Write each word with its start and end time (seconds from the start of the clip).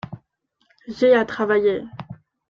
J’ai 0.87 1.13
à 1.13 1.25
travailler… 1.25 1.83